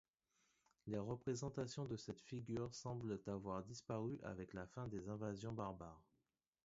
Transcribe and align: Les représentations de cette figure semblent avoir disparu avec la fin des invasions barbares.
Les 0.87 0.97
représentations 0.97 1.85
de 1.85 1.95
cette 1.95 2.21
figure 2.23 2.73
semblent 2.73 3.21
avoir 3.27 3.61
disparu 3.63 4.17
avec 4.23 4.55
la 4.55 4.65
fin 4.65 4.87
des 4.87 5.07
invasions 5.09 5.53
barbares. 5.53 6.01